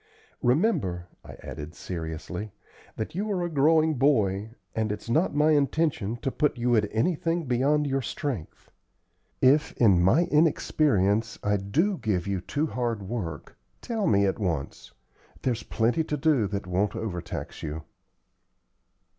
Remember," 0.41 1.05
I 1.23 1.33
added, 1.43 1.75
seriously, 1.75 2.51
"that 2.95 3.13
you 3.13 3.29
are 3.31 3.43
a 3.43 3.51
growing 3.51 3.93
boy, 3.99 4.49
and 4.73 4.91
it's 4.91 5.11
not 5.11 5.35
my 5.35 5.51
intention 5.51 6.17
to 6.23 6.31
put 6.31 6.57
you 6.57 6.75
at 6.75 6.89
anything 6.91 7.43
beyond 7.45 7.85
your 7.85 8.01
strength. 8.01 8.71
If, 9.43 9.73
in 9.77 10.01
my 10.01 10.23
inexperience, 10.23 11.37
I 11.43 11.57
do 11.57 11.99
give 11.99 12.25
you 12.25 12.41
too 12.41 12.65
hard 12.65 13.03
work, 13.03 13.55
tell 13.79 14.07
me 14.07 14.25
at 14.25 14.39
once. 14.39 14.91
There's 15.43 15.61
plenty 15.61 16.03
to 16.05 16.17
do 16.17 16.47
that 16.47 16.65
won't 16.65 16.95
overtax 16.95 17.61
you." 17.61 17.83